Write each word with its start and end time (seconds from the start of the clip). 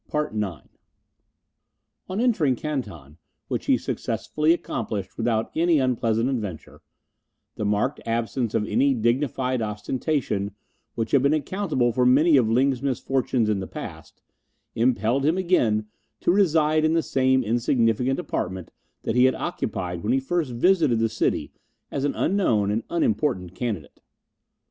CHAPTER 0.11 0.35
IX 0.35 0.67
On 2.09 2.19
entering 2.19 2.55
Canton, 2.55 3.19
which 3.49 3.67
he 3.67 3.77
successfully 3.77 4.51
accomplished 4.51 5.15
without 5.15 5.51
any 5.55 5.77
unpleasant 5.77 6.27
adventure, 6.27 6.81
the 7.53 7.65
marked 7.65 7.99
absence 8.03 8.55
of 8.55 8.65
any 8.65 8.95
dignified 8.95 9.61
ostentation 9.61 10.55
which 10.95 11.11
had 11.11 11.21
been 11.21 11.35
accountable 11.35 11.91
for 11.91 12.03
many 12.03 12.35
of 12.35 12.49
Ling's 12.49 12.81
misfortunes 12.81 13.47
in 13.47 13.59
the 13.59 13.67
past, 13.67 14.23
impelled 14.73 15.23
him 15.23 15.37
again 15.37 15.85
to 16.21 16.31
reside 16.31 16.83
in 16.83 16.93
the 16.95 17.03
same 17.03 17.43
insignificant 17.43 18.17
apartment 18.19 18.71
that 19.03 19.15
he 19.15 19.25
had 19.25 19.35
occupied 19.35 20.01
when 20.01 20.13
he 20.13 20.19
first 20.19 20.49
visited 20.53 20.97
the 20.97 21.09
city 21.09 21.51
as 21.91 22.05
an 22.05 22.15
unknown 22.15 22.71
and 22.71 22.81
unimportant 22.89 23.53
candidate. 23.53 24.01